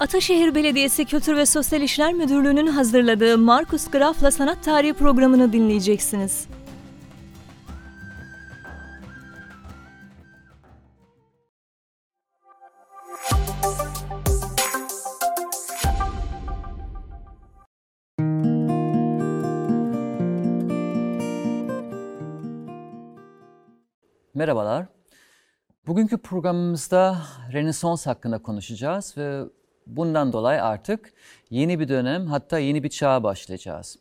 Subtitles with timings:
[0.00, 6.48] Ataşehir Belediyesi Kültür ve Sosyal İşler Müdürlüğü'nün hazırladığı Markus Graf'la Sanat Tarihi programını dinleyeceksiniz.
[24.34, 24.86] Merhabalar.
[25.86, 27.16] Bugünkü programımızda
[27.52, 29.44] Rönesans hakkında konuşacağız ve
[29.86, 31.12] bundan dolayı artık
[31.50, 33.98] yeni bir dönem hatta yeni bir çağa başlayacağız.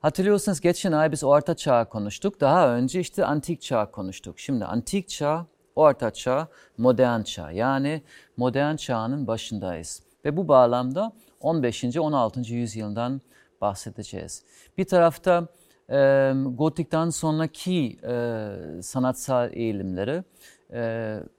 [0.00, 2.40] Hatırlıyorsanız geçen ay biz Orta Çağ konuştuk.
[2.40, 4.38] Daha önce işte Antik Çağ konuştuk.
[4.38, 7.50] Şimdi Antik Çağ, Orta Çağ, Modern Çağ.
[7.50, 8.02] Yani
[8.36, 10.02] Modern Çağ'ın başındayız.
[10.24, 11.84] Ve bu bağlamda 15.
[11.96, 12.40] 16.
[12.54, 13.20] yüzyıldan
[13.60, 14.42] bahsedeceğiz.
[14.78, 15.46] Bir tarafta
[15.90, 20.24] e, Gotik'ten sonraki e, sanatsal eğilimleri,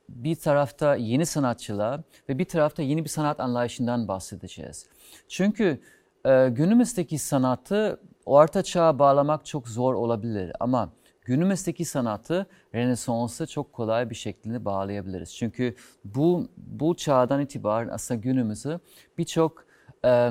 [0.10, 4.86] bir tarafta yeni sanatçılar ve bir tarafta yeni bir sanat anlayışından bahsedeceğiz.
[5.28, 5.80] Çünkü
[6.26, 14.10] e, günümüzdeki sanatı Orta Çağ'a bağlamak çok zor olabilir ama günümüzdeki sanatı Rönesans'a çok kolay
[14.10, 15.36] bir şekilde bağlayabiliriz.
[15.36, 18.80] Çünkü bu bu çağdan itibaren aslında günümüzü
[19.18, 19.66] birçok
[20.06, 20.30] e,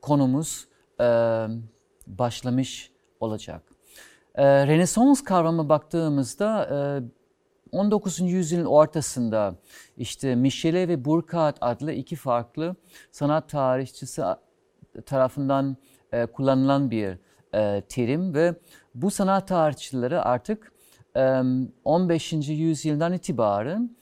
[0.00, 0.68] konumuz
[1.00, 1.04] e,
[2.06, 3.62] başlamış olacak.
[4.34, 6.78] E, Rönesans kavramı baktığımızda e,
[7.72, 8.20] 19.
[8.20, 9.54] yüzyılın ortasında
[9.96, 12.76] işte Michele ve Burkhardt adlı iki farklı
[13.10, 14.22] sanat tarihçisi
[15.06, 15.76] tarafından
[16.12, 17.18] e, kullanılan bir
[17.54, 18.54] e, terim ve
[18.94, 20.72] bu sanat tarihçileri artık
[21.16, 21.42] e,
[21.84, 22.32] 15.
[22.32, 23.96] yüzyıldan itibaren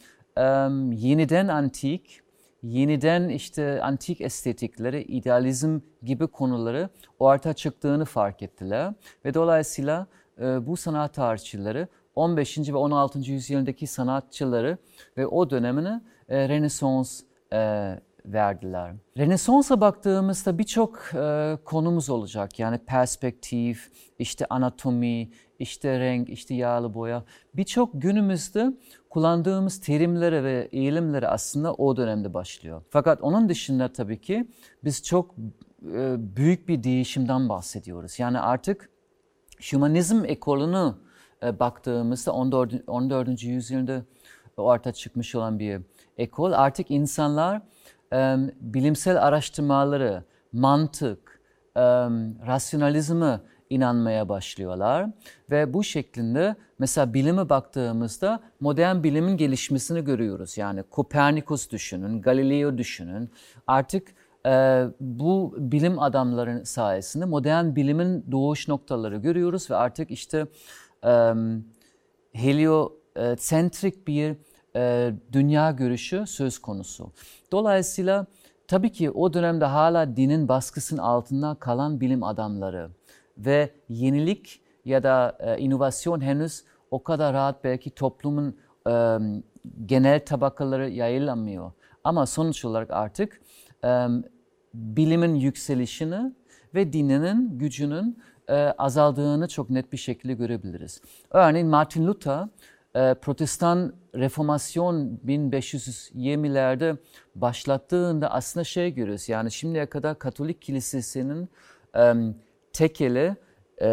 [0.92, 2.20] yeniden antik,
[2.62, 8.94] yeniden işte antik estetikleri, idealizm gibi konuları ortaya çıktığını fark ettiler.
[9.24, 10.06] Ve dolayısıyla
[10.40, 12.58] e, bu sanat tarihçileri 15.
[12.58, 13.18] ve 16.
[13.18, 14.78] yüzyıldaki sanatçıları
[15.16, 17.22] ve o dönemini e, Rönesans
[17.52, 17.58] e,
[18.26, 18.94] verdiler.
[19.18, 22.58] Rönesans'a baktığımızda birçok e, konumuz olacak.
[22.58, 27.24] Yani perspektif, işte anatomi, işte renk, işte yağlı boya.
[27.54, 28.72] Birçok günümüzde
[29.10, 32.82] kullandığımız terimleri ve eğilimleri aslında o dönemde başlıyor.
[32.90, 34.48] Fakat onun dışında tabii ki
[34.84, 35.34] biz çok
[35.92, 38.18] e, büyük bir değişimden bahsediyoruz.
[38.18, 38.90] Yani artık
[39.72, 41.09] Hümanizm ekolunu e,
[41.42, 42.74] baktığımızda 14.
[42.86, 43.42] 14.
[43.42, 44.02] yüzyılda
[44.56, 45.80] ortaya çıkmış olan bir
[46.18, 46.52] ekol.
[46.52, 47.62] Artık insanlar
[48.12, 51.40] e, bilimsel araştırmaları, mantık,
[51.76, 51.80] e,
[52.46, 53.40] rasyonalizme
[53.70, 55.06] inanmaya başlıyorlar.
[55.50, 60.58] Ve bu şeklinde mesela bilime baktığımızda modern bilimin gelişmesini görüyoruz.
[60.58, 63.30] Yani Kopernikus düşünün, Galileo düşünün.
[63.66, 64.08] Artık
[64.46, 70.46] e, bu bilim adamların sayesinde modern bilimin doğuş noktaları görüyoruz ve artık işte
[71.04, 71.32] e,
[72.32, 74.36] heliocentrik bir
[74.76, 77.12] e, dünya görüşü söz konusu.
[77.52, 78.26] Dolayısıyla
[78.68, 82.90] tabii ki o dönemde hala dinin baskısının altında kalan bilim adamları
[83.38, 88.56] ve yenilik ya da e, inovasyon henüz o kadar rahat belki toplumun
[88.88, 89.18] e,
[89.86, 91.72] genel tabakaları yayılamıyor.
[92.04, 93.40] Ama sonuç olarak artık
[93.84, 94.06] e,
[94.74, 96.34] bilimin yükselişini
[96.74, 98.18] ve dininin gücünün
[98.50, 101.00] e, azaldığını çok net bir şekilde görebiliriz.
[101.30, 102.44] Örneğin Martin Luther
[102.94, 106.96] e, Protestan reformasyon 1520'lerde
[107.34, 109.28] başlattığında aslında şey görüyoruz.
[109.28, 111.48] Yani şimdiye kadar Katolik Kilisesi'nin
[111.96, 112.14] e,
[112.72, 113.36] tekeli
[113.78, 113.88] e,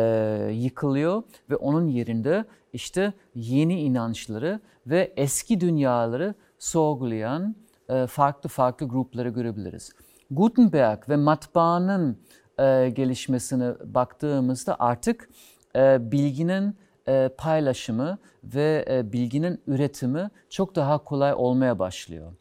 [0.53, 7.55] yıkılıyor ve onun yerinde işte yeni inançları ve eski dünyaları sorgulayan
[7.89, 9.91] e, farklı farklı grupları görebiliriz.
[10.31, 12.17] Gutenberg ve matbaanın
[12.59, 15.29] e, gelişmesine baktığımızda artık
[15.75, 16.75] e, bilginin
[17.07, 22.33] e, paylaşımı ve e, bilginin üretimi çok daha kolay olmaya başlıyor.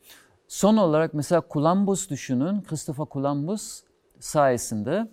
[0.48, 3.82] Son olarak mesela Columbus düşünün, Christopher Columbus
[4.20, 5.08] sayesinde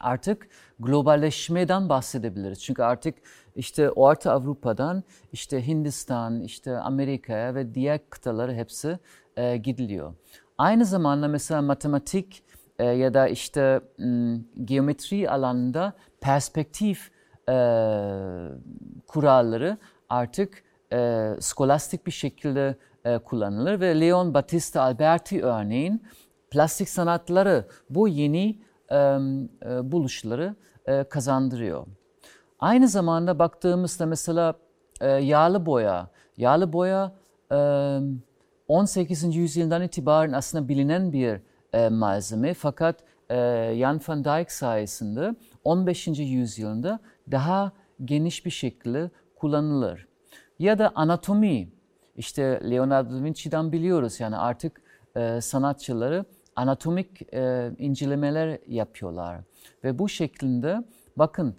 [0.00, 0.48] artık
[0.80, 2.62] globalleşmeden bahsedebiliriz.
[2.62, 3.14] Çünkü artık
[3.56, 5.02] işte Orta Avrupa'dan
[5.32, 8.98] işte Hindistan, işte Amerika'ya ve diğer kıtaları hepsi
[9.36, 10.14] e, gidiliyor.
[10.58, 12.42] Aynı zamanda mesela matematik
[12.80, 13.80] e, ya da işte
[14.64, 17.10] geometri alanında perspektif
[17.48, 17.54] e,
[19.06, 19.78] kuralları
[20.08, 20.62] artık
[20.92, 26.02] e, skolastik bir şekilde e, kullanılır ve Leon Battista Alberti örneğin
[26.50, 28.58] plastik sanatları bu yeni
[28.90, 28.96] e,
[29.82, 30.54] buluşları
[30.86, 31.86] e, kazandırıyor.
[32.58, 34.54] Aynı zamanda baktığımızda mesela
[35.00, 37.12] e, yağlı boya, yağlı boya
[37.52, 37.56] e,
[38.68, 39.36] 18.
[39.36, 41.40] yüzyıldan itibaren aslında bilinen bir
[41.72, 43.34] e, malzeme fakat e,
[43.78, 45.34] Jan van Dijk sayesinde
[45.64, 46.08] 15.
[46.08, 47.00] yüzyılda
[47.30, 47.72] daha
[48.04, 50.06] geniş bir şekilde kullanılır.
[50.58, 51.68] Ya da anatomi,
[52.16, 54.82] işte Leonardo da Vinci'den biliyoruz yani artık
[55.16, 56.24] e, sanatçıları
[56.56, 59.40] anatomik e, incelemeler yapıyorlar.
[59.84, 60.84] Ve bu şeklinde
[61.16, 61.56] bakın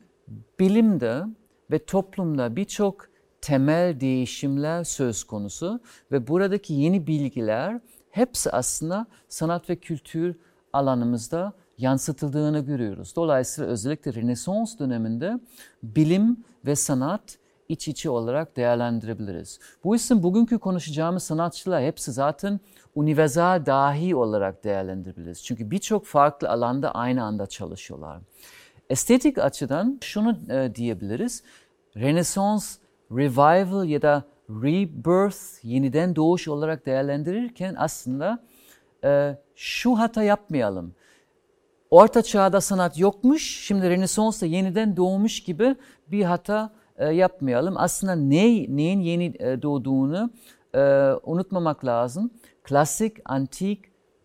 [0.59, 1.23] bilimde
[1.71, 3.11] ve toplumda birçok
[3.41, 5.79] temel değişimler söz konusu
[6.11, 7.79] ve buradaki yeni bilgiler
[8.11, 10.35] hepsi aslında sanat ve kültür
[10.73, 13.15] alanımızda yansıtıldığını görüyoruz.
[13.15, 15.39] Dolayısıyla özellikle Rönesans döneminde
[15.83, 17.37] bilim ve sanat
[17.69, 19.59] iç içe olarak değerlendirebiliriz.
[19.83, 22.59] Bu isim bugünkü konuşacağımız sanatçılar hepsi zaten
[22.95, 25.43] universal dahi olarak değerlendirebiliriz.
[25.43, 28.19] Çünkü birçok farklı alanda aynı anda çalışıyorlar.
[28.89, 31.43] Estetik açıdan şunu e, diyebiliriz.
[31.95, 32.77] Rönesans,
[33.11, 34.23] revival ya da
[34.63, 38.43] rebirth, yeniden doğuş olarak değerlendirirken aslında
[39.03, 40.95] e, şu hata yapmayalım.
[41.89, 45.75] Orta çağda sanat yokmuş, şimdi Rönesans'ta yeniden doğmuş gibi
[46.07, 47.73] bir hata e, yapmayalım.
[47.77, 50.31] Aslında ne, neyin yeni e, doğduğunu
[50.75, 50.79] e,
[51.23, 52.31] unutmamak lazım.
[52.63, 53.79] Klasik, antik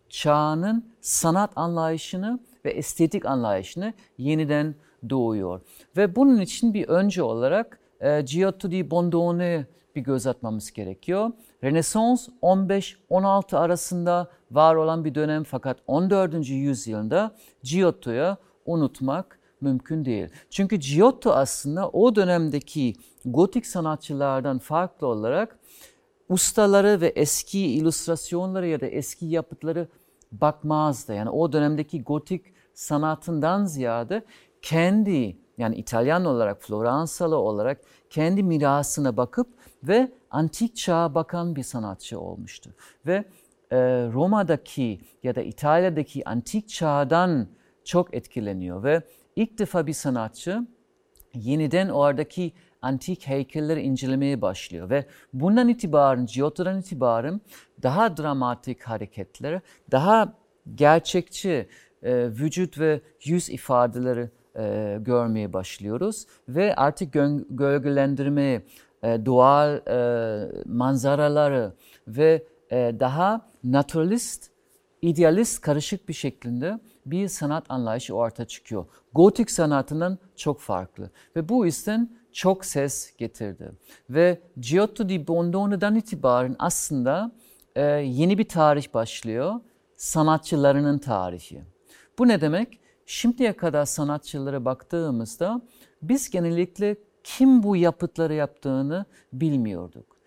[0.09, 4.75] çağının sanat anlayışını ve estetik anlayışını yeniden
[5.09, 5.61] doğuyor.
[5.97, 9.65] Ve bunun için bir önce olarak e, Giotto di Bondone
[9.95, 11.31] bir göz atmamız gerekiyor.
[11.63, 16.49] Rönesans 15-16 arasında var olan bir dönem fakat 14.
[16.49, 20.29] yüzyılda Giotto'ya unutmak mümkün değil.
[20.49, 22.93] Çünkü Giotto aslında o dönemdeki
[23.25, 25.59] gotik sanatçılardan farklı olarak
[26.29, 29.87] ustaları ve eski illüstrasyonları ya da eski yapıtları
[30.31, 31.13] bakmazdı.
[31.13, 34.25] Yani o dönemdeki gotik sanatından ziyade
[34.61, 39.47] kendi yani İtalyan olarak, Floransalı olarak kendi mirasına bakıp
[39.83, 42.69] ve antik çağa bakan bir sanatçı olmuştu.
[43.05, 43.25] Ve
[43.71, 43.77] e,
[44.13, 47.47] Roma'daki ya da İtalya'daki antik çağdan
[47.83, 49.01] çok etkileniyor ve
[49.35, 50.67] ilk defa bir sanatçı
[51.33, 57.41] yeniden oradaki antik heykelleri incelemeye başlıyor ve bundan itibaren, Giotto'dan itibaren
[57.83, 59.61] daha dramatik hareketleri,
[59.91, 60.33] daha
[60.75, 61.67] gerçekçi
[62.03, 67.13] e, vücut ve yüz ifadeleri e, görmeye başlıyoruz ve artık
[67.49, 68.61] gölgelendirme,
[69.03, 71.73] e, doğal e, manzaraları
[72.07, 74.49] ve e, daha naturalist,
[75.01, 78.85] idealist karışık bir şekilde bir sanat anlayışı ortaya çıkıyor.
[79.13, 83.71] Gotik sanatından çok farklı ve bu yüzden çok ses getirdi.
[84.09, 87.31] Ve Giotto di Bondone'dan itibaren aslında
[87.75, 89.53] e, yeni bir tarih başlıyor.
[89.95, 91.61] Sanatçılarının tarihi.
[92.19, 92.79] Bu ne demek?
[93.09, 95.61] Şimdiye kadar sanatçılara baktığımızda
[96.01, 100.17] biz genellikle kim bu yapıtları yaptığını bilmiyorduk.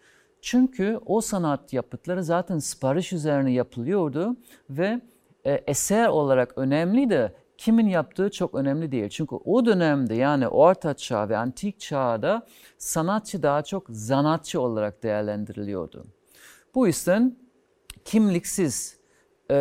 [0.41, 4.37] Çünkü o sanat yapıtları zaten sipariş üzerine yapılıyordu
[4.71, 5.01] ve
[5.45, 9.09] e, eser olarak önemli de kimin yaptığı çok önemli değil.
[9.09, 12.47] Çünkü o dönemde yani Orta Çağ ve Antik Çağ'da
[12.79, 16.05] sanatçı daha çok zanatçı olarak değerlendiriliyordu.
[16.75, 17.37] Bu yüzden
[18.05, 19.00] kimliksiz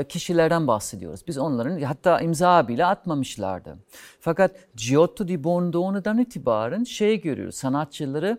[0.09, 1.21] kişilerden bahsediyoruz.
[1.27, 3.77] Biz onların hatta imza bile atmamışlardı.
[4.19, 7.56] Fakat Giotto di Bondone'dan itibaren şey görüyoruz.
[7.56, 8.38] Sanatçıları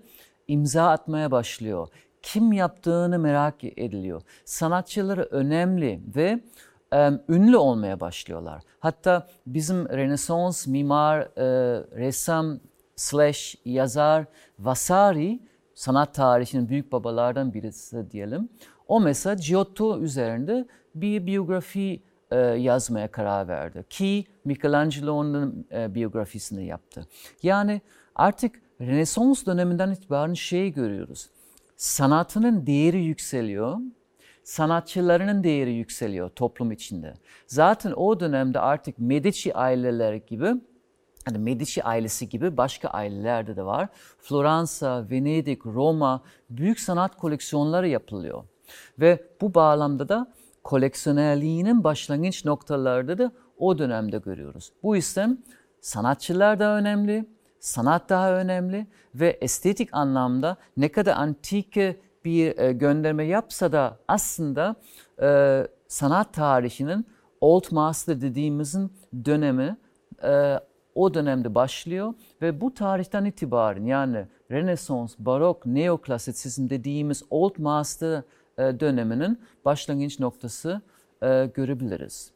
[0.49, 1.89] imza atmaya başlıyor.
[2.23, 4.23] Kim yaptığını merak ediliyor.
[4.45, 6.41] Sanatçıları önemli ve
[6.93, 8.63] e, ünlü olmaya başlıyorlar.
[8.79, 11.45] Hatta bizim Rönesans mimar, e,
[11.97, 12.61] ressam
[12.97, 14.25] slash yazar
[14.59, 15.41] Vasari
[15.75, 18.49] sanat tarihinin büyük babalardan birisi diyelim.
[18.91, 23.85] O mesela Giotto üzerinde bir biyografi e, yazmaya karar verdi.
[23.91, 27.07] Ki Michelangelo'nun e, biyografisini yaptı.
[27.43, 27.81] Yani
[28.15, 31.31] artık Rönesans döneminden itibaren şey görüyoruz.
[31.77, 33.79] Sanatının değeri yükseliyor,
[34.45, 37.15] sanatçılarının değeri yükseliyor toplum içinde.
[37.47, 40.55] Zaten o dönemde artık Medici aileleri gibi
[41.25, 43.89] hani Medici ailesi gibi başka ailelerde de var.
[44.19, 48.45] Floransa, Venedik, Roma büyük sanat koleksiyonları yapılıyor.
[48.99, 50.33] Ve bu bağlamda da
[50.65, 54.73] koleksiyonerliğinin başlangıç noktalarda da o dönemde görüyoruz.
[54.83, 55.45] Bu yüzden
[55.81, 57.29] sanatçılar da önemli,
[57.61, 61.77] sanat daha önemli ve estetik anlamda ne kadar antik
[62.25, 64.77] bir e, gönderme yapsa da aslında
[65.23, 67.07] e, sanat tarihinin
[67.41, 68.93] Old Master dediğimizin
[69.25, 69.77] dönemi
[70.23, 70.61] e,
[70.95, 78.23] o dönemde başlıyor ve bu tarihten itibaren yani Rönesans, Barok, Neoklasisizm dediğimiz Old Master
[78.59, 80.83] döneminin başlangıç noktası
[81.23, 82.33] e, görebiliriz.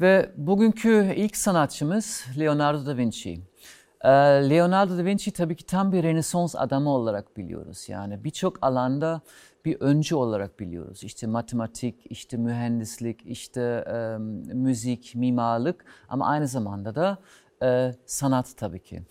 [0.00, 3.40] Ve bugünkü ilk sanatçımız Leonardo da Vinci.
[4.00, 4.08] E,
[4.50, 7.88] Leonardo da Vinci tabii ki tam bir Rönesans adamı olarak biliyoruz.
[7.88, 9.20] Yani birçok alanda
[9.64, 11.04] bir öncü olarak biliyoruz.
[11.04, 14.18] İşte matematik, işte mühendislik, işte e,
[14.54, 17.18] müzik, mimarlık ama aynı zamanda da
[17.62, 19.02] e, sanat tabii ki.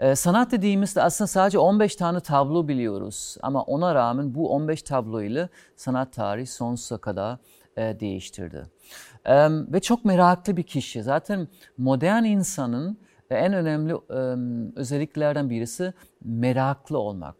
[0.00, 5.22] Ee, sanat dediğimizde aslında sadece 15 tane tablo biliyoruz ama ona rağmen bu 15 tablo
[5.22, 7.38] ile sanat tarihi sonsuza kadar
[7.76, 8.62] e, e, değiştirdi.
[9.24, 11.02] E, ve çok meraklı bir kişi.
[11.02, 12.98] Zaten modern insanın
[13.30, 14.18] en önemli e,
[14.80, 15.92] özelliklerden birisi
[16.24, 17.36] meraklı olmak,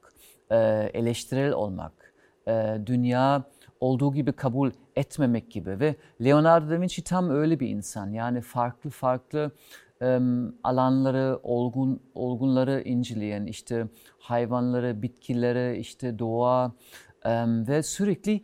[0.50, 0.56] e,
[0.94, 2.14] eleştirel olmak,
[2.48, 3.42] e, dünya
[3.80, 8.10] olduğu gibi kabul etmemek gibi ve Leonardo da Vinci tam öyle bir insan.
[8.10, 9.50] Yani farklı farklı e,
[10.64, 13.88] alanları, olgun olgunları inceleyen, işte
[14.18, 16.72] hayvanları, bitkileri, işte doğa
[17.68, 18.40] ve sürekli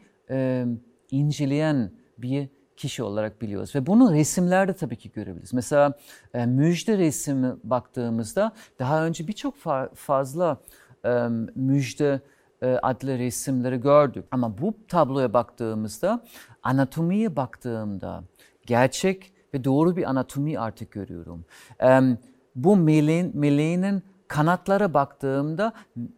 [1.11, 3.75] inceleyen bir kişi olarak biliyoruz.
[3.75, 5.53] Ve bunu resimlerde tabii ki görebiliriz.
[5.53, 5.93] Mesela
[6.35, 10.61] müjde resmi baktığımızda daha önce birçok fa fazla
[11.55, 12.21] müjde
[12.63, 14.25] e, adlı resimleri gördük.
[14.31, 16.25] Ama bu tabloya baktığımızda,
[16.63, 18.25] anatomiye baktığımda
[18.67, 21.45] gerçek ve doğru bir anatomi artık görüyorum.
[21.83, 22.01] E,
[22.55, 25.73] bu meleğin, meleğinin kanatlara baktığımda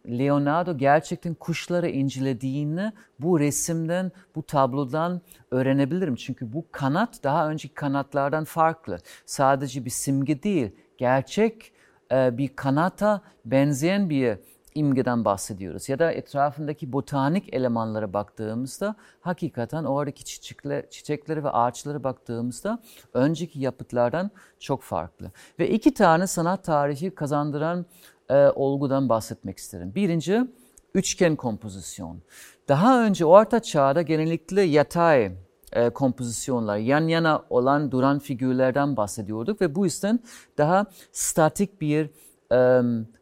[0.07, 6.15] Leonardo gerçekten kuşları incelediğini bu resimden, bu tablodan öğrenebilirim.
[6.15, 8.97] Çünkü bu kanat daha önceki kanatlardan farklı.
[9.25, 11.71] Sadece bir simge değil, gerçek
[12.11, 14.37] e, bir kanata benzeyen bir
[14.75, 15.89] imgeden bahsediyoruz.
[15.89, 22.79] Ya da etrafındaki botanik elemanlara baktığımızda hakikaten oradaki çiçekler, çiçekleri ve ağaçlara baktığımızda
[23.13, 25.31] önceki yapıtlardan çok farklı.
[25.59, 27.85] Ve iki tane sanat tarihi kazandıran
[28.29, 29.95] e, olgudan bahsetmek isterim.
[29.95, 30.47] Birinci
[30.93, 32.21] üçgen kompozisyon.
[32.67, 35.31] Daha önce Orta Çağ'da genellikle yatay
[35.71, 40.19] e, kompozisyonlar, yan yana olan duran figürlerden bahsediyorduk ve bu yüzden
[40.57, 42.09] daha statik bir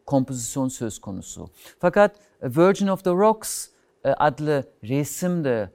[0.06, 1.50] kompozisyon söz konusu.
[1.78, 3.68] Fakat Virgin of the Rocks
[4.04, 5.70] adlı resimde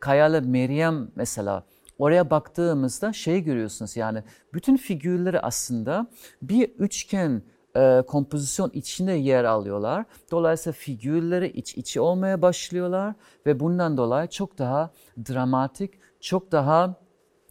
[0.00, 1.64] Kayalı Meryem mesela
[1.98, 4.22] oraya baktığımızda şey görüyorsunuz yani
[4.54, 6.06] bütün figürleri aslında
[6.42, 7.42] bir üçgen
[8.06, 10.04] kompozisyon içinde yer alıyorlar.
[10.30, 13.14] Dolayısıyla figürleri iç içe olmaya başlıyorlar
[13.46, 14.90] ve bundan dolayı çok daha
[15.28, 16.94] dramatik, çok daha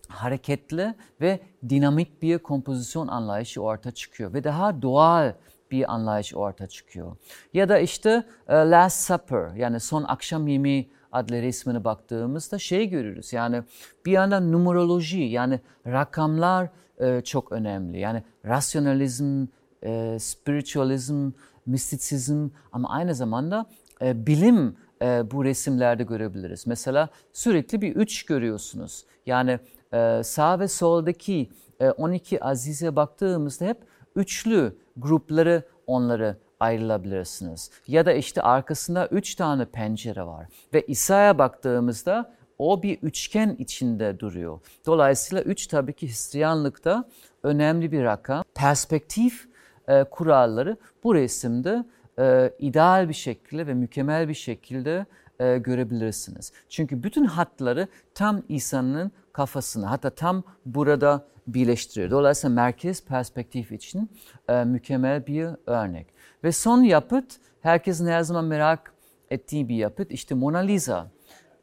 [0.10, 1.40] hareketli ve
[1.70, 5.34] dinamik bir kompozisyon anlayışı ortaya çıkıyor ve daha doğal
[5.72, 7.16] bir anlayış ortaya çıkıyor.
[7.54, 13.34] Ya da işte uh, Last Supper yani son akşam yemeği adlı resmine baktığımızda şey görürüz.
[13.34, 13.64] Yani
[14.06, 18.00] bir yandan numeroloji yani rakamlar e, çok önemli.
[18.00, 19.46] Yani rasyonalizm,
[19.84, 21.32] e, spiritualizm,
[21.66, 23.66] mistisizm ama aynı zamanda
[24.02, 26.68] e, bilim e, bu resimlerde görebiliriz.
[26.68, 29.06] Mesela sürekli bir üç görüyorsunuz.
[29.26, 29.60] Yani
[29.94, 33.78] e, sağ ve soldaki e, 12 azize baktığımızda hep
[34.16, 37.72] üçlü grupları onları ayrılabilirsiniz.
[37.88, 40.48] Ya da işte arkasında üç tane pencere var.
[40.74, 44.60] Ve İsa'ya baktığımızda o bir üçgen içinde duruyor.
[44.86, 47.10] Dolayısıyla üç tabii ki Hristiyanlıkta
[47.44, 48.44] önemli bir rakam.
[48.56, 49.50] Perspektif
[49.88, 51.86] e, kuralları bu resimde
[52.20, 55.06] e, ideal bir şekilde ve mükemmel bir şekilde
[55.40, 56.52] e, görebilirsiniz.
[56.70, 62.12] Çünkü bütün hatları tam İsa'nın kafasına hatta tam burada birleştiriyor.
[62.12, 64.10] Dolayısıyla merkez perspektif için
[64.50, 66.08] e, mükemmel bir örnek.
[66.44, 68.94] Ve son yapıt herkesin her zaman merak
[69.30, 71.08] ettiği bir yapıt işte Mona Lisa.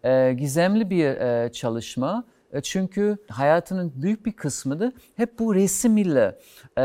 [0.04, 2.24] E, gizemli bir e, çalışma.
[2.56, 6.38] E, çünkü hayatının büyük bir kısmı da hep bu resim ile
[6.78, 6.82] e,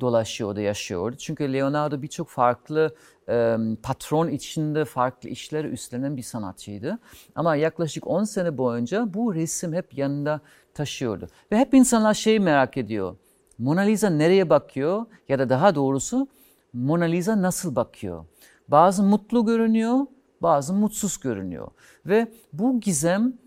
[0.00, 1.16] dolaşıyordu, yaşıyordu.
[1.16, 2.94] Çünkü Leonardo birçok farklı
[3.28, 6.98] e, patron içinde farklı işleri üstlenen bir sanatçıydı.
[7.34, 10.40] Ama yaklaşık 10 sene boyunca bu resim hep yanında
[10.74, 11.26] taşıyordu.
[11.52, 13.16] Ve hep insanlar şeyi merak ediyor.
[13.58, 16.28] Mona Lisa nereye bakıyor ya da daha doğrusu
[16.72, 18.24] Mona Lisa nasıl bakıyor?
[18.68, 20.06] Bazı mutlu görünüyor,
[20.40, 21.68] bazı mutsuz görünüyor.
[22.06, 23.41] Ve bu gizem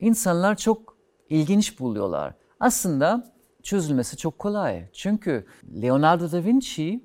[0.00, 0.96] insanlar çok
[1.30, 2.34] ilginç buluyorlar.
[2.60, 4.88] Aslında çözülmesi çok kolay.
[4.92, 5.46] Çünkü
[5.82, 7.04] Leonardo da Vinci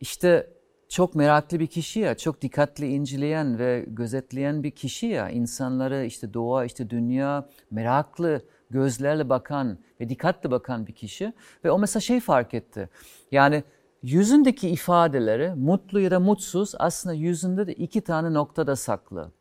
[0.00, 0.50] işte
[0.88, 5.30] çok meraklı bir kişi ya, çok dikkatli inceleyen ve gözetleyen bir kişi ya.
[5.30, 11.32] İnsanları işte doğa, işte dünya meraklı gözlerle bakan ve dikkatli bakan bir kişi.
[11.64, 12.88] Ve o mesela şey fark etti.
[13.32, 13.64] Yani
[14.02, 19.32] yüzündeki ifadeleri mutlu ya da mutsuz aslında yüzünde de iki tane noktada saklı.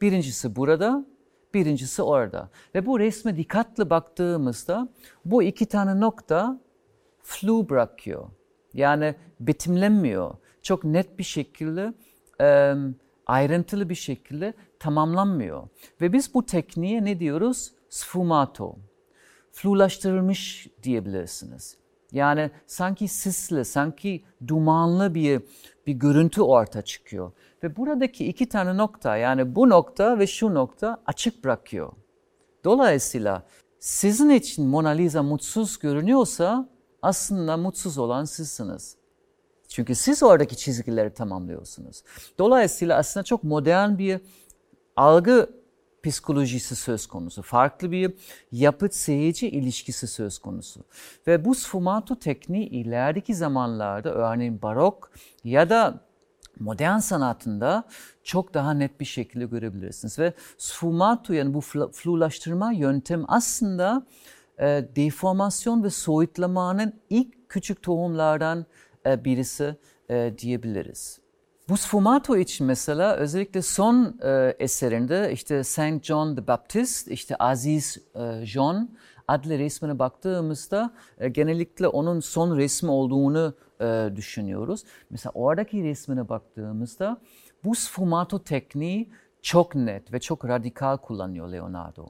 [0.00, 1.06] Birincisi burada,
[1.56, 2.50] birincisi orada.
[2.74, 4.88] Ve bu resme dikkatli baktığımızda
[5.24, 6.60] bu iki tane nokta
[7.22, 8.28] flu bırakıyor.
[8.74, 10.34] Yani betimlenmiyor.
[10.62, 11.94] Çok net bir şekilde,
[13.26, 15.68] ayrıntılı bir şekilde tamamlanmıyor.
[16.00, 17.72] Ve biz bu tekniğe ne diyoruz?
[17.88, 18.76] Sfumato.
[19.52, 21.76] Flulaştırılmış diyebilirsiniz.
[22.12, 25.42] Yani sanki sisli, sanki dumanlı bir
[25.86, 27.32] bir görüntü ortaya çıkıyor.
[27.62, 31.92] Ve buradaki iki tane nokta yani bu nokta ve şu nokta açık bırakıyor.
[32.64, 33.42] Dolayısıyla
[33.78, 36.68] sizin için Mona Lisa mutsuz görünüyorsa
[37.02, 38.96] aslında mutsuz olan sizsiniz.
[39.68, 42.02] Çünkü siz oradaki çizgileri tamamlıyorsunuz.
[42.38, 44.20] Dolayısıyla aslında çok modern bir
[44.96, 45.50] algı
[46.06, 47.42] psikolojisi söz konusu.
[47.42, 48.12] Farklı bir
[48.52, 50.84] yapıt seyirci ilişkisi söz konusu.
[51.26, 55.10] Ve bu sfumato tekniği ilerideki zamanlarda örneğin barok
[55.44, 56.00] ya da
[56.60, 57.84] modern sanatında
[58.24, 60.18] çok daha net bir şekilde görebilirsiniz.
[60.18, 61.60] Ve sfumato yani bu
[61.92, 64.06] flulaştırma yöntem aslında
[64.58, 64.64] e,
[64.96, 68.66] deformasyon ve soyutlamanın ilk küçük tohumlardan
[69.06, 69.76] e, birisi
[70.10, 71.25] e, diyebiliriz.
[71.68, 77.98] Bu sfumato için mesela özellikle son e, eserinde işte Saint John the Baptist, işte Aziz
[78.14, 78.90] e, John
[79.28, 84.84] adlı resmine baktığımızda e, genellikle onun son resmi olduğunu e, düşünüyoruz.
[85.10, 87.20] Mesela oradaki resmine baktığımızda
[87.64, 89.10] bu sfumato tekniği
[89.42, 92.06] çok net ve çok radikal kullanıyor Leonardo.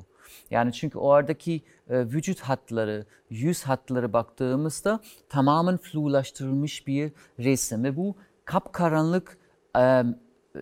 [0.50, 8.16] Yani çünkü oradaki e, vücut hatları, yüz hatları baktığımızda tamamen flulaştırılmış bir resim ve bu
[8.44, 9.38] kapkaranlık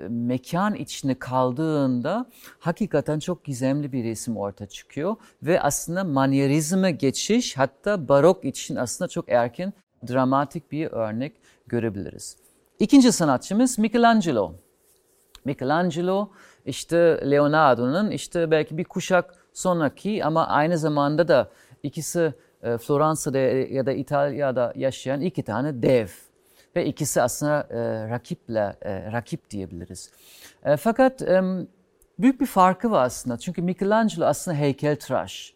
[0.09, 2.26] mekan içinde kaldığında
[2.59, 9.09] hakikaten çok gizemli bir resim ortaya çıkıyor ve aslında manyerizme geçiş hatta barok için aslında
[9.09, 9.73] çok erken
[10.09, 11.33] dramatik bir örnek
[11.66, 12.37] görebiliriz.
[12.78, 14.54] İkinci sanatçımız Michelangelo.
[15.44, 16.30] Michelangelo
[16.66, 16.97] işte
[17.30, 21.50] Leonardo'nun işte belki bir kuşak sonraki ama aynı zamanda da
[21.83, 26.09] ikisi e, Floransa'da ya da İtalya'da yaşayan iki tane dev
[26.76, 30.11] ve ikisi aslında e, rakiple e, rakip diyebiliriz.
[30.64, 31.43] E, fakat e,
[32.19, 35.54] büyük bir farkı var aslında çünkü Michelangelo aslında heykeltıraş.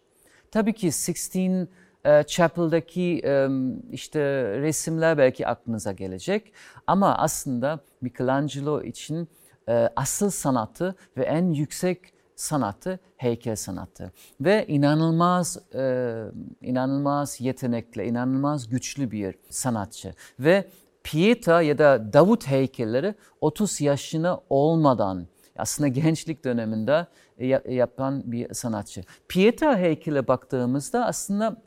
[0.51, 0.91] Tabii ki
[1.35, 1.67] 16
[2.05, 3.47] e, Chapel'daki e,
[3.91, 4.19] işte
[4.61, 6.53] resimler belki aklınıza gelecek
[6.87, 9.27] ama aslında Michelangelo için
[9.69, 14.11] e, asıl sanatı ve en yüksek sanatı heykel sanatı
[14.41, 16.13] ve inanılmaz e,
[16.61, 20.65] inanılmaz yetenekli, inanılmaz güçlü bir sanatçı ve
[21.03, 25.27] Pieta ya da Davut heykelleri 30 yaşına olmadan
[25.57, 27.07] aslında gençlik döneminde
[27.69, 29.03] yapan bir sanatçı.
[29.27, 31.61] Pieta heykele baktığımızda aslında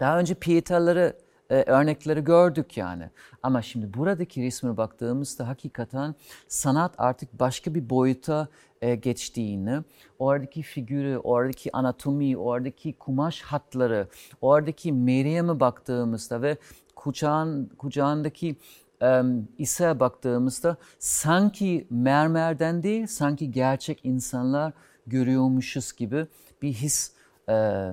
[0.00, 1.16] daha önce Pieta'ları
[1.50, 3.10] e, örnekleri gördük yani.
[3.42, 6.14] Ama şimdi buradaki resme baktığımızda hakikaten
[6.48, 8.48] sanat artık başka bir boyuta
[8.82, 9.78] e, geçtiğini,
[10.18, 14.08] oradaki figürü, oradaki anatomi, oradaki kumaş hatları,
[14.40, 16.56] oradaki Meryem'e baktığımızda ve
[16.98, 18.56] kucağın, kucağındaki
[19.02, 19.22] e,
[19.58, 24.72] İsa'ya baktığımızda sanki mermerden değil, sanki gerçek insanlar
[25.06, 26.26] görüyormuşuz gibi
[26.62, 27.12] bir his
[27.48, 27.88] e,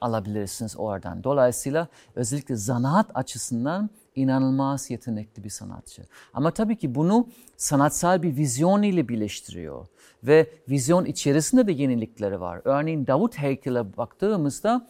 [0.00, 1.24] alabilirsiniz oradan.
[1.24, 6.02] Dolayısıyla özellikle zanaat açısından inanılmaz yetenekli bir sanatçı.
[6.34, 9.86] Ama tabii ki bunu sanatsal bir vizyon ile birleştiriyor.
[10.24, 12.60] Ve vizyon içerisinde de yenilikleri var.
[12.64, 14.86] Örneğin Davut heykele baktığımızda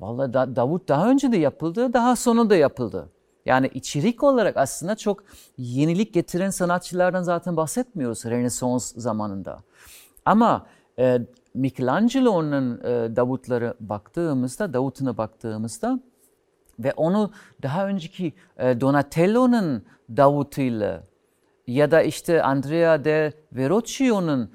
[0.00, 3.08] Vallahi da, Davut daha önce de yapıldı, daha sonra da yapıldı.
[3.46, 5.24] Yani içerik olarak aslında çok
[5.58, 9.58] yenilik getiren sanatçılardan zaten bahsetmiyoruz Rönesans zamanında.
[10.24, 10.66] Ama
[10.98, 11.18] e,
[11.54, 16.00] Michelangelo'nun e, Davutları baktığımızda, Davut'una baktığımızda
[16.78, 17.30] ve onu
[17.62, 19.84] daha önceki e, Donatello'nun
[20.16, 21.02] Davut'uyla
[21.66, 24.50] ya da işte Andrea de Verrocchio'nun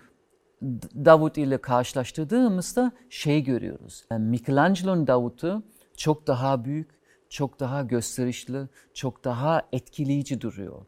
[1.06, 4.06] Davut ile karşılaştırdığımızda şey görüyoruz.
[4.12, 5.64] Yani Michelangelo'nun Davut'u
[5.98, 6.90] çok daha büyük,
[7.30, 10.86] çok daha gösterişli, çok daha etkileyici duruyor.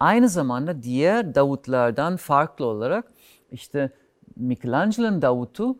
[0.00, 3.12] Aynı zamanda diğer Davutlardan farklı olarak
[3.50, 3.90] işte
[4.36, 5.78] Michelangelo'nun Davut'u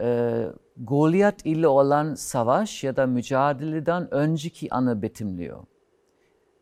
[0.00, 5.64] e, Goliath ile olan savaş ya da mücadeleden önceki anı betimliyor.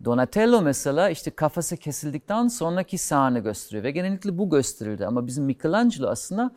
[0.05, 6.09] Donatello mesela işte kafası kesildikten sonraki sahne gösteriyor ve genellikle bu gösterildi ama bizim Michelangelo
[6.09, 6.51] aslında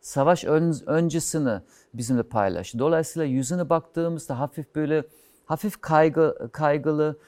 [0.00, 1.60] savaş ön, öncesini
[1.94, 2.78] bizimle paylaştı.
[2.78, 5.04] Dolayısıyla yüzüne baktığımızda hafif böyle
[5.44, 7.18] hafif kaygı, kaygılı,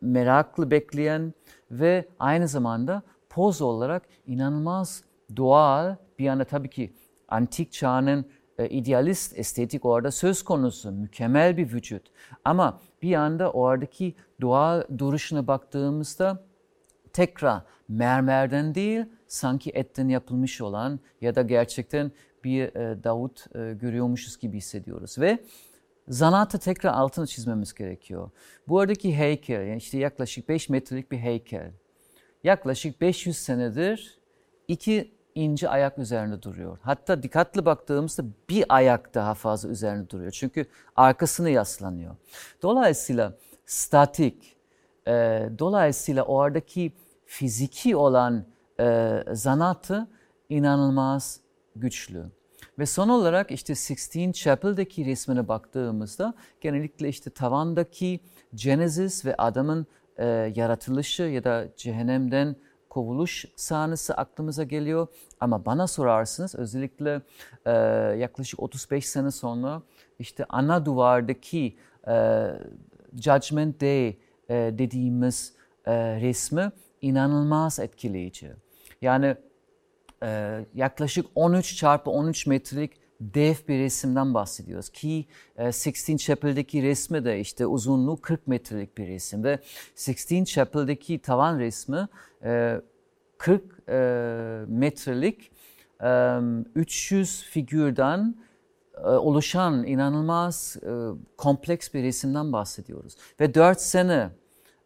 [0.00, 1.34] meraklı bekleyen
[1.70, 5.04] ve aynı zamanda poz olarak inanılmaz
[5.36, 6.94] doğal bir yana tabii ki
[7.28, 8.26] antik çağının
[8.58, 12.02] e, idealist estetik orada söz konusu, mükemmel bir vücut.
[12.44, 16.42] Ama bir yanda oradaki doğal duruşuna baktığımızda
[17.12, 22.12] tekrar mermerden değil, sanki etten yapılmış olan ya da gerçekten
[22.44, 25.18] bir e, Davut e, görüyormuşuz gibi hissediyoruz.
[25.18, 25.38] Ve
[26.08, 28.30] zanaatı tekrar altını çizmemiz gerekiyor.
[28.68, 31.70] Bu aradaki heykel, yani işte yaklaşık 5 metrelik bir heykel.
[32.44, 34.18] Yaklaşık 500 senedir
[34.68, 36.78] iki ince ayak üzerinde duruyor.
[36.82, 40.30] Hatta dikkatli baktığımızda bir ayak daha fazla üzerinde duruyor.
[40.30, 42.16] Çünkü arkasını yaslanıyor.
[42.62, 44.56] Dolayısıyla statik,
[45.06, 45.12] e,
[45.58, 46.92] dolayısıyla oradaki
[47.26, 48.44] fiziki olan
[48.80, 50.08] e, zanatı
[50.48, 51.40] inanılmaz
[51.76, 52.24] güçlü.
[52.78, 58.20] Ve son olarak işte Sixteen Chapel'daki resmine baktığımızda genellikle işte tavandaki
[58.54, 62.56] Genesis ve adamın e, yaratılışı ya da cehennemden
[62.90, 65.06] kovuluş sahnesi aklımıza geliyor.
[65.40, 67.22] Ama bana sorarsınız özellikle
[67.66, 67.72] e,
[68.18, 69.82] yaklaşık 35 sene sonra
[70.18, 71.76] işte ana duvardaki
[72.08, 72.46] e,
[73.14, 74.16] Judgment Day e,
[74.48, 75.52] dediğimiz
[75.86, 78.52] e, resmi inanılmaz etkileyici.
[79.02, 79.36] Yani
[80.22, 85.26] e, yaklaşık 13 çarpı 13 metrelik dev bir resimden bahsediyoruz ki
[85.70, 89.58] Sixtine Chapel'deki resmi de işte uzunluğu 40 metrelik bir resim ve
[89.94, 92.08] Sixtine Chapel'deki tavan resmi
[92.44, 92.80] e,
[93.38, 93.94] 40 e,
[94.68, 95.50] metrelik
[96.02, 96.38] e,
[96.74, 98.34] 300 figürden
[99.02, 100.90] oluşan inanılmaz e,
[101.36, 103.16] kompleks bir resimden bahsediyoruz.
[103.40, 104.30] Ve 4 sene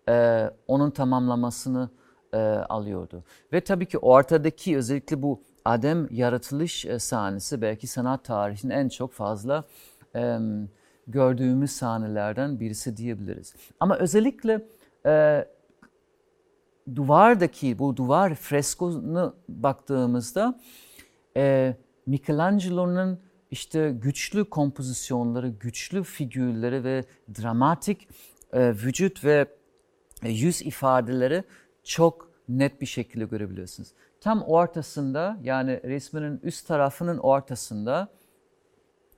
[0.08, 1.90] e, onun tamamlamasını
[2.32, 3.24] e, alıyordu.
[3.52, 9.12] Ve tabii ki ortadaki özellikle bu Adem yaratılış e, sahnesi belki sanat tarihinin en çok
[9.12, 9.64] fazla
[10.16, 10.38] e,
[11.06, 13.54] gördüğümüz sahnelerden birisi diyebiliriz.
[13.80, 14.66] Ama özellikle
[15.06, 15.44] e,
[16.94, 20.60] duvardaki bu duvar freskosuna baktığımızda
[21.36, 27.04] e, Michelangelo'nun işte güçlü kompozisyonları, güçlü figürleri ve
[27.40, 28.08] dramatik
[28.52, 29.46] e, vücut ve
[30.22, 31.44] e, yüz ifadeleri
[31.84, 33.88] çok net bir şekilde görebiliyorsunuz.
[34.20, 38.08] Tam ortasında yani resminin üst tarafının ortasında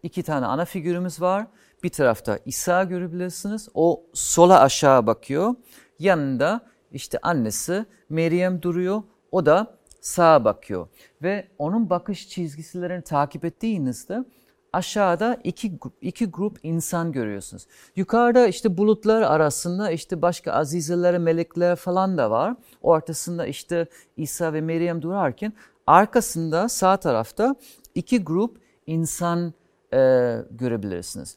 [0.02, 1.46] iki tane ana figürümüz var.
[1.82, 3.68] Bir tarafta İsa görebilirsiniz.
[3.74, 5.54] O sola aşağı bakıyor.
[5.98, 6.60] Yanında
[6.92, 9.02] işte annesi Meryem duruyor.
[9.32, 10.88] O da sağa bakıyor.
[11.22, 14.24] Ve onun bakış çizgilerini takip ettiğinizde
[14.72, 17.66] aşağıda iki, iki grup insan görüyorsunuz.
[17.96, 22.56] Yukarıda işte bulutlar arasında işte başka azizeler, melekler falan da var.
[22.82, 23.86] Ortasında işte
[24.16, 25.52] İsa ve Meryem durarken
[25.86, 27.54] arkasında sağ tarafta
[27.94, 29.54] iki grup insan
[29.92, 29.98] e,
[30.50, 31.36] görebilirsiniz.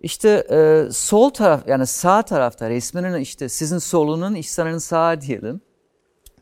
[0.00, 5.60] İşte e, sol taraf yani sağ tarafta resminin işte sizin solunun İsa'nın sağı diyelim.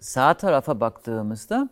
[0.01, 1.69] Sağ tarafa baktığımızda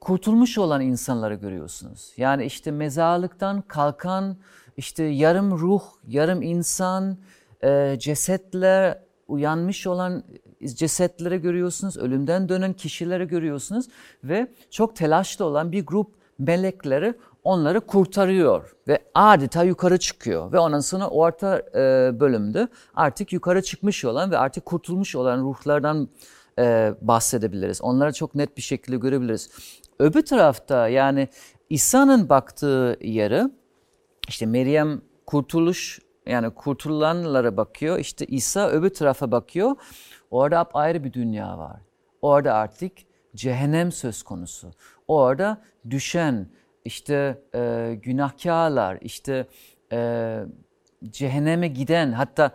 [0.00, 2.12] kurtulmuş olan insanları görüyorsunuz.
[2.16, 4.36] Yani işte mezarlıktan kalkan
[4.76, 7.18] işte yarım ruh, yarım insan,
[7.64, 10.24] e, cesetler, uyanmış olan
[10.64, 13.88] cesetleri görüyorsunuz, ölümden dönen kişileri görüyorsunuz
[14.24, 20.80] ve çok telaşlı olan bir grup melekleri onları kurtarıyor ve adeta yukarı çıkıyor ve ondan
[20.80, 26.08] sonra orta e, bölümde artık yukarı çıkmış olan ve artık kurtulmuş olan ruhlardan
[26.58, 27.82] e, bahsedebiliriz.
[27.82, 29.50] Onları çok net bir şekilde görebiliriz.
[29.98, 31.28] Öbür tarafta yani
[31.70, 33.50] İsa'nın baktığı yere
[34.28, 37.98] işte Meryem kurtuluş yani kurtulanlara bakıyor.
[37.98, 39.76] İşte İsa öbür tarafa bakıyor.
[40.30, 41.80] Orada ayrı bir dünya var.
[42.22, 42.92] Orada artık
[43.34, 44.70] cehennem söz konusu.
[45.08, 46.48] Orada düşen
[46.88, 49.46] işte e, günahkarlar, işte
[49.92, 50.38] e,
[51.10, 52.50] cehenneme giden hatta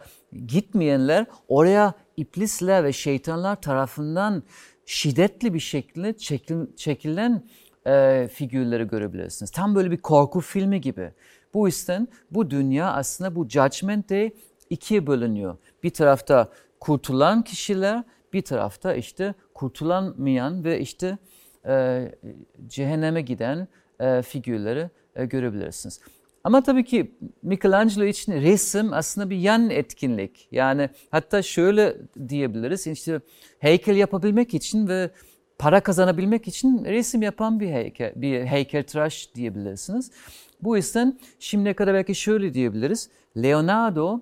[0.46, 4.44] gitmeyenler oraya iblisler ve şeytanlar tarafından
[4.86, 7.44] şiddetli bir şekilde çekil, çekilen
[7.88, 9.52] e, figürleri görebilirsiniz.
[9.52, 11.12] Tam böyle bir korku filmi gibi.
[11.54, 14.32] Bu yüzden bu dünya aslında bu Judgment Day
[14.70, 15.58] ikiye bölünüyor.
[15.84, 21.18] Bir tarafta kurtulan kişiler, bir tarafta işte kurtulamayan ve işte
[21.66, 22.12] e,
[22.68, 23.68] cehenneme giden
[24.04, 26.00] e, figürleri e, görebilirsiniz.
[26.44, 30.48] Ama tabii ki Michelangelo için resim aslında bir yan etkinlik.
[30.52, 31.98] Yani hatta şöyle
[32.30, 33.22] diyebiliriz işte
[33.60, 35.10] heykel yapabilmek için ve
[35.60, 40.12] para kazanabilmek için resim yapan bir heykel, bir heykeltıraş diyebilirsiniz.
[40.62, 43.10] Bu yüzden şimdiye kadar belki şöyle diyebiliriz.
[43.38, 44.22] Leonardo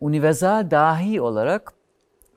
[0.00, 1.72] universal dahi olarak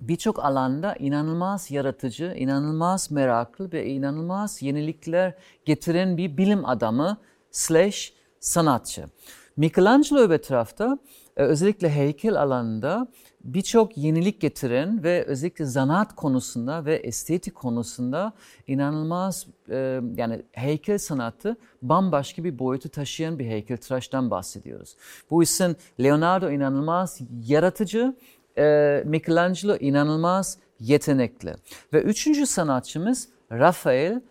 [0.01, 5.35] birçok alanda inanılmaz yaratıcı, inanılmaz meraklı ve inanılmaz yenilikler
[5.65, 7.17] getiren bir bilim adamı
[7.51, 9.05] slash sanatçı.
[9.57, 10.99] Michelangelo öbür tarafta
[11.37, 13.07] e, özellikle heykel alanında
[13.43, 18.33] birçok yenilik getiren ve özellikle zanaat konusunda ve estetik konusunda
[18.67, 24.95] inanılmaz e, yani heykel sanatı bambaşka bir boyutu taşıyan bir heykeltıraştan bahsediyoruz.
[25.29, 28.15] Bu yüzden Leonardo inanılmaz yaratıcı,
[28.59, 31.55] e, Michelangelo inanılmaz yetenekli.
[31.93, 34.21] Ve üçüncü sanatçımız Rafael.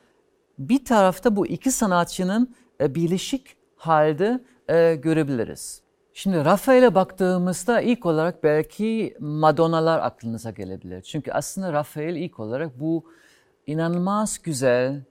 [0.58, 5.82] Bir tarafta bu iki sanatçının birleşik halde e, görebiliriz.
[6.12, 11.02] Şimdi Rafael'e baktığımızda ilk olarak belki Madonna'lar aklınıza gelebilir.
[11.02, 13.04] Çünkü aslında Rafael ilk olarak bu
[13.66, 15.02] inanılmaz güzel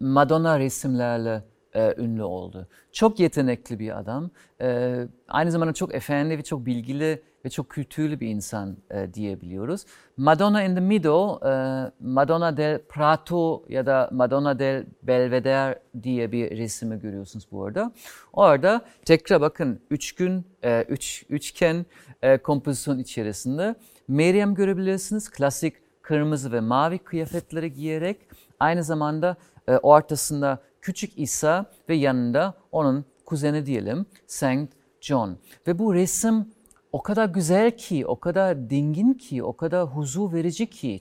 [0.00, 2.68] Madonna resimlerle e, ünlü oldu.
[2.92, 4.30] Çok yetenekli bir adam.
[4.60, 4.96] E,
[5.28, 9.84] aynı zamanda çok efendi ve çok bilgili ve çok kültürlü bir insan e, diyebiliyoruz.
[10.16, 11.52] Madonna in the Middle, e,
[12.00, 17.92] Madonna del Prato ya da Madonna del Belvedere diye bir resmi görüyorsunuz bu arada.
[18.32, 21.86] Orada tekrar bakın üç gün, e, üç, üçgen
[22.22, 23.74] e, kompozisyon içerisinde
[24.08, 25.30] Meryem görebilirsiniz.
[25.30, 28.16] Klasik kırmızı ve mavi kıyafetleri giyerek
[28.60, 29.36] aynı zamanda
[29.68, 35.38] e, ortasında küçük İsa ve yanında onun kuzeni diyelim Saint John.
[35.66, 36.46] Ve bu resim
[36.92, 41.00] o kadar güzel ki, o kadar dingin ki, o kadar huzur verici ki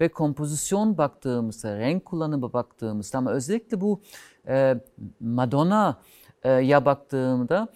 [0.00, 4.00] ve kompozisyon baktığımızda, renk kullanımı baktığımızda ama özellikle bu
[4.48, 4.80] e,
[5.20, 7.68] Madonna'ya baktığımda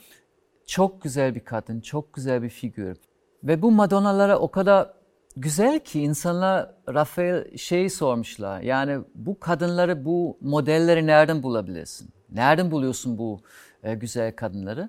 [0.66, 2.96] çok güzel bir kadın, çok güzel bir figür.
[3.44, 4.94] Ve bu Madonnalara o kadar
[5.36, 8.60] güzel ki insanlar Rafael şey sormuşlar.
[8.60, 12.10] Yani bu kadınları, bu modelleri nereden bulabilirsin?
[12.30, 13.40] Nereden buluyorsun bu
[13.82, 14.88] e, güzel kadınları?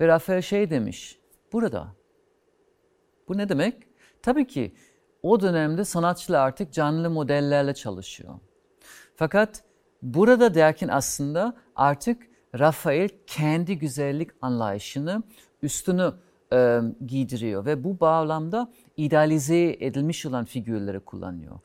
[0.00, 1.18] Ve Rafael şey demiş,
[1.52, 1.88] burada.
[3.28, 3.74] Bu ne demek?
[4.22, 4.74] Tabii ki
[5.22, 8.34] o dönemde sanatçılar artık canlı modellerle çalışıyor.
[9.16, 9.64] Fakat
[10.02, 12.22] burada derken aslında artık
[12.58, 15.22] Rafael kendi güzellik anlayışını
[15.62, 16.12] üstünü
[16.52, 21.60] e, giydiriyor ve bu bağlamda idealize edilmiş olan figürleri kullanıyor.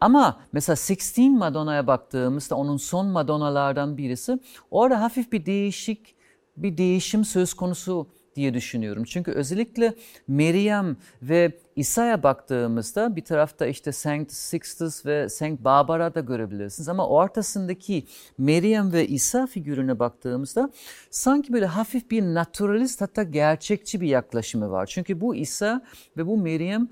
[0.00, 4.38] Ama mesela Sixteen Madonna'ya baktığımızda onun son Madonna'lardan birisi
[4.70, 6.14] orada hafif bir değişik
[6.56, 8.06] bir değişim söz konusu
[8.40, 9.04] diye düşünüyorum.
[9.04, 9.94] Çünkü özellikle
[10.28, 16.88] Meryem ve İsa'ya baktığımızda bir tarafta işte Saint Sixtus ve Saint Barbara da görebilirsiniz.
[16.88, 18.06] Ama ortasındaki
[18.38, 20.70] Meryem ve İsa figürüne baktığımızda
[21.10, 24.86] sanki böyle hafif bir naturalist hatta gerçekçi bir yaklaşımı var.
[24.86, 25.82] Çünkü bu İsa
[26.16, 26.88] ve bu Meryem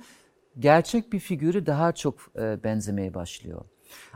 [0.58, 3.64] gerçek bir figürü daha çok e, benzemeye başlıyor.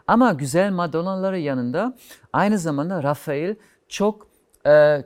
[0.07, 1.97] Ama güzel Madonnaları yanında
[2.33, 3.57] aynı zamanda Rafael
[3.89, 4.29] çok
[4.67, 5.05] e,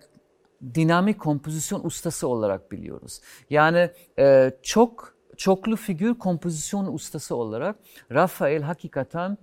[0.75, 3.21] dinamik kompozisyon ustası olarak biliyoruz.
[3.51, 7.77] Yani e, çok çoklu figür kompozisyon ustası olarak
[8.13, 9.39] Rafael hakikaten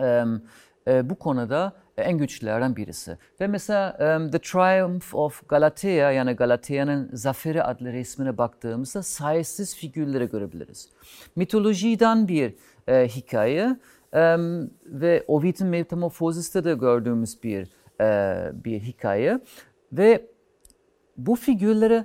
[0.00, 0.24] e,
[0.88, 3.18] e, bu konuda en güçlülerden birisi.
[3.40, 10.28] Ve mesela um, The Triumph of Galatea yani Galatea'nın Zaferi adlı resmine baktığımızda sayısız figürleri
[10.30, 10.88] görebiliriz.
[11.36, 12.54] Mitolojiden bir
[12.88, 17.68] e, hikaye um, ve Ovid'in Metamorphosis'te de gördüğümüz bir
[18.00, 19.40] e, bir hikaye
[19.92, 20.26] ve
[21.18, 22.04] bu figürleri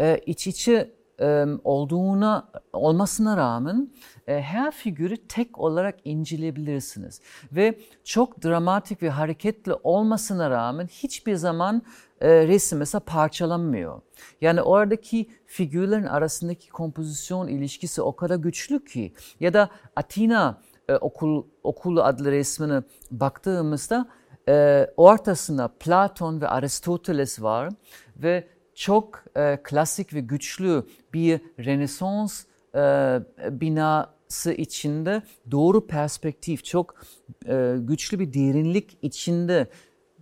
[0.00, 3.90] e, iç içe e, olduğuna olmasına rağmen
[4.26, 7.20] e, her figürü tek olarak inceleyebilirsiniz
[7.52, 11.82] ve çok dramatik ve hareketli olmasına rağmen hiçbir zaman
[12.20, 14.00] e, resim mesela parçalanmıyor.
[14.40, 21.44] Yani oradaki figürlerin arasındaki kompozisyon ilişkisi o kadar güçlü ki ya da Atina e, okul
[21.62, 24.08] okulu adlı resmine baktığımızda
[24.48, 27.68] e, ortasında Platon ve Aristoteles var
[28.16, 32.80] ve çok e, klasik ve güçlü bir Rönesans e,
[33.50, 36.94] binası içinde doğru perspektif, çok
[37.48, 39.68] e, güçlü bir derinlik içinde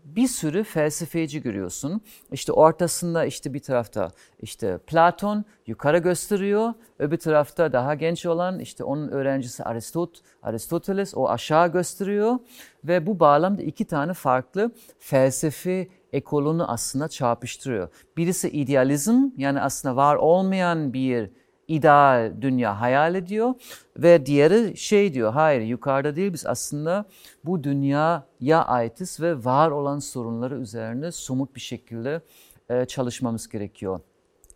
[0.05, 2.01] bir sürü felsefeci görüyorsun.
[2.33, 4.11] İşte ortasında işte bir tarafta
[4.41, 11.29] işte Platon yukarı gösteriyor, öbür tarafta daha genç olan işte onun öğrencisi Aristot, Aristoteles o
[11.29, 12.39] aşağı gösteriyor
[12.85, 17.89] ve bu bağlamda iki tane farklı felsefe ekolunu aslında çarpıştırıyor.
[18.17, 21.31] Birisi idealizm yani aslında var olmayan bir
[21.69, 23.55] ideal dünya hayal ediyor
[23.97, 27.05] ve diğeri şey diyor hayır yukarıda değil biz aslında
[27.45, 32.21] bu dünyaya aitiz ve var olan sorunları üzerine somut bir şekilde
[32.69, 34.01] e, çalışmamız gerekiyor.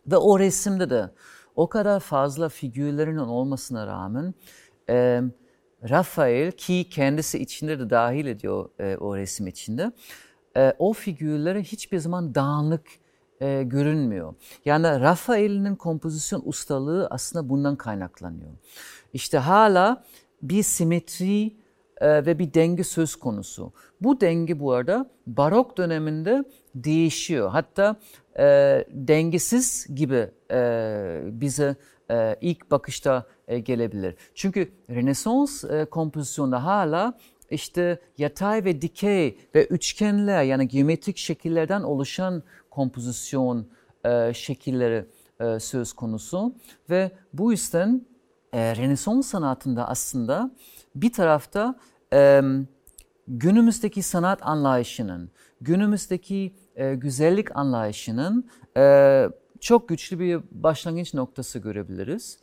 [0.06, 1.10] Ve o resimde de
[1.56, 4.34] o kadar fazla figürlerin olmasına rağmen
[4.88, 5.22] e,
[5.90, 9.92] Rafael ki kendisi içinde de dahil ediyor e, o resim içinde
[10.56, 12.86] e, o figürlere hiçbir zaman dağınık
[13.40, 14.34] e, görünmüyor.
[14.64, 18.50] Yani Rafael'in kompozisyon ustalığı aslında bundan kaynaklanıyor.
[19.12, 20.04] İşte hala
[20.42, 21.56] bir simetri
[22.00, 23.72] e, ve bir denge söz konusu.
[24.00, 27.50] Bu denge bu arada barok döneminde değişiyor.
[27.50, 27.96] Hatta
[28.38, 28.44] e,
[28.90, 31.76] dengesiz gibi e, bize
[32.10, 34.14] e, ilk bakışta e, gelebilir.
[34.34, 37.18] Çünkü Rönesans e, kompozisyonda hala
[37.50, 43.68] işte yatay ve dikey ve üçgenler yani geometrik şekillerden oluşan kompozisyon
[44.04, 45.06] e, şekilleri
[45.40, 46.54] e, söz konusu
[46.90, 48.06] ve bu yüzden
[48.52, 50.50] e, Rönesans sanatında aslında
[50.94, 51.78] bir tarafta
[52.12, 52.42] e,
[53.28, 55.30] günümüzdeki sanat anlayışının,
[55.60, 59.28] günümüzdeki e, güzellik anlayışının e,
[59.60, 62.38] çok güçlü bir başlangıç noktası görebiliriz.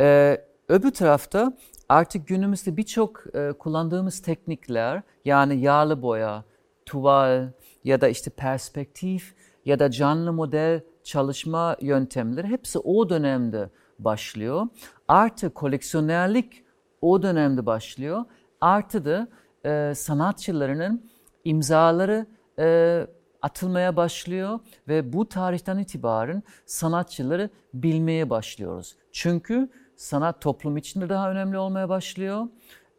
[0.00, 0.36] E,
[0.68, 1.56] öbür tarafta
[1.90, 6.44] artık günümüzde birçok e, kullandığımız teknikler yani yağlı boya,
[6.86, 7.48] tuval
[7.84, 14.68] ya da işte perspektif ya da canlı model çalışma yöntemleri hepsi o dönemde başlıyor.
[15.08, 16.64] Artı koleksiyonerlik
[17.00, 18.24] o dönemde başlıyor.
[18.60, 19.28] Artı da
[19.64, 21.10] e, sanatçılarının
[21.44, 22.26] imzaları
[22.58, 23.06] e,
[23.42, 28.96] atılmaya başlıyor ve bu tarihten itibaren sanatçıları bilmeye başlıyoruz.
[29.12, 32.46] Çünkü sanat toplum içinde daha önemli olmaya başlıyor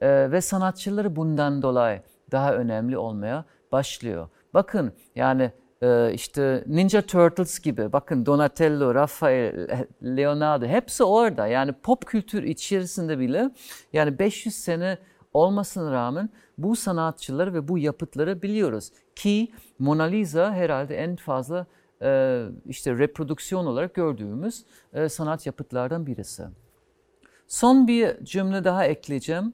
[0.02, 4.30] e, ve sanatçıları bundan dolayı daha önemli olmaya başlıyor.
[4.54, 9.68] Bakın yani e, işte Ninja Turtles gibi bakın Donatello, Rafael,
[10.04, 11.48] Leonardo hepsi orada.
[11.48, 13.50] Yani pop kültür içerisinde bile
[13.94, 14.98] yani 500 sene
[15.34, 18.92] olmasına rağmen bu sanatçıları ve bu yapıtları biliyoruz.
[19.16, 21.66] Ki Mona Lisa herhalde en fazla
[22.02, 26.44] e, işte reprodüksiyon olarak gördüğümüz e, sanat yapıtlardan birisi.
[27.52, 29.54] Son bir cümle daha ekleyeceğim.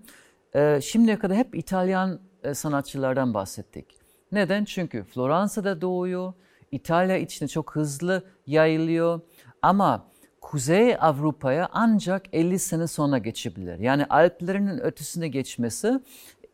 [0.55, 3.86] E, şimdiye kadar hep İtalyan e, sanatçılardan bahsettik.
[4.31, 4.65] Neden?
[4.65, 6.33] Çünkü Floransa'da doğuyor,
[6.71, 9.19] İtalya içinde çok hızlı yayılıyor
[9.62, 10.05] ama
[10.41, 13.79] Kuzey Avrupa'ya ancak 50 sene sonra geçebilir.
[13.79, 15.99] Yani Alplerin ötesine geçmesi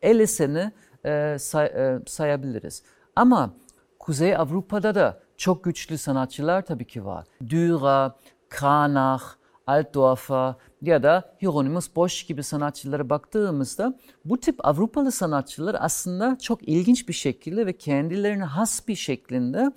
[0.02, 0.72] 50 sene
[1.06, 2.82] e, say, e, sayabiliriz.
[3.16, 3.54] Ama
[3.98, 7.24] Kuzey Avrupa'da da çok güçlü sanatçılar tabii ki var.
[7.48, 8.10] Dürer,
[8.48, 16.68] Kranach, Altdorfer ya da Hieronymus Bosch gibi sanatçılara baktığımızda bu tip Avrupalı sanatçılar aslında çok
[16.68, 19.72] ilginç bir şekilde ve kendilerine has bir şeklinde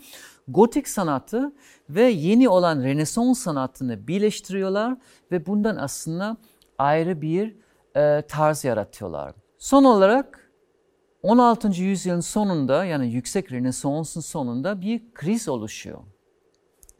[0.47, 1.51] gotik sanatı
[1.89, 4.97] ve yeni olan Rönesans sanatını birleştiriyorlar
[5.31, 6.37] ve bundan aslında
[6.77, 7.55] ayrı bir
[7.95, 9.33] e, tarz yaratıyorlar.
[9.57, 10.51] Son olarak
[11.23, 11.67] 16.
[11.81, 15.99] yüzyılın sonunda yani yüksek Rönesans'ın sonunda bir kriz oluşuyor.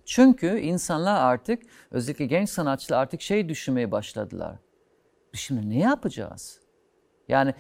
[0.08, 4.56] Çünkü insanlar artık özellikle genç sanatçılar artık şey düşünmeye başladılar.
[5.34, 6.60] Şimdi ne yapacağız?
[7.28, 7.54] Yani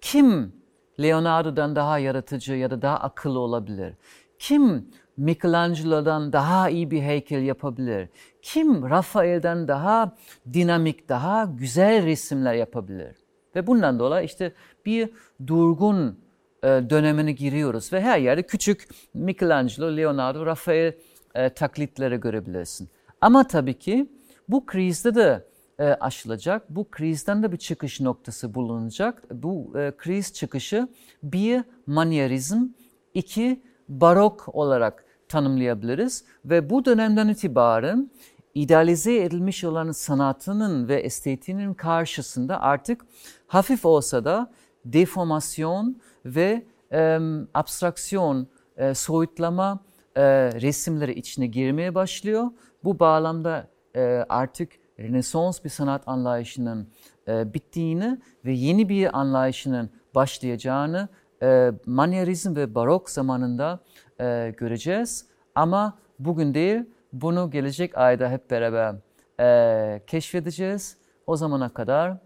[0.00, 0.52] kim
[1.00, 3.94] Leonardo'dan daha yaratıcı ya da daha akıllı olabilir?
[4.38, 8.08] Kim Michelangelo'dan daha iyi bir heykel yapabilir?
[8.42, 10.16] Kim Rafael'den daha
[10.52, 13.16] dinamik, daha güzel resimler yapabilir?
[13.56, 14.52] Ve bundan dolayı işte
[14.86, 15.10] bir
[15.46, 16.18] durgun
[16.62, 20.94] e, dönemine giriyoruz ve her yerde küçük Michelangelo, Leonardo, Rafael
[21.34, 22.88] e, taklitleri görebilirsin.
[23.20, 24.06] Ama tabii ki
[24.48, 25.46] bu krizde de
[25.78, 26.70] e, aşılacak.
[26.70, 29.22] Bu krizden de bir çıkış noktası bulunacak.
[29.30, 30.88] Bu e, kriz çıkışı
[31.22, 32.68] bir manyerizm,
[33.14, 36.24] iki barok olarak tanımlayabiliriz.
[36.44, 38.10] Ve bu dönemden itibaren
[38.54, 43.06] idealize edilmiş olan sanatının ve estetiğinin karşısında artık
[43.46, 44.52] hafif olsa da
[44.84, 47.18] deformasyon ve e,
[47.54, 49.80] abstraksiyon, e, soyutlama
[50.16, 50.22] e,
[50.60, 52.46] resimleri içine girmeye başlıyor.
[52.84, 56.88] Bu bağlamda e, artık Rönesans bir sanat anlayışının
[57.28, 61.08] e, bittiğini ve yeni bir anlayışının başlayacağını
[61.42, 63.80] e, manyerizm ve barok zamanında
[64.20, 65.26] e, göreceğiz.
[65.54, 68.94] Ama bugün değil, bunu gelecek ayda hep beraber
[69.40, 70.96] e, keşfedeceğiz.
[71.26, 72.18] O zamana kadar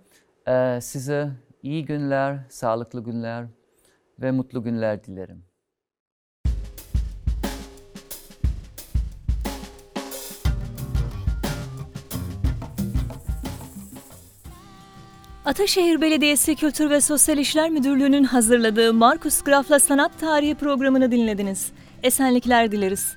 [0.48, 1.30] e, size
[1.62, 3.46] iyi günler, sağlıklı günler
[4.18, 5.47] ve mutlu günler dilerim.
[15.48, 21.72] Ataşehir Belediyesi Kültür ve Sosyal İşler Müdürlüğü'nün hazırladığı Markus Graf'la Sanat Tarihi programını dinlediniz.
[22.02, 23.16] Esenlikler dileriz.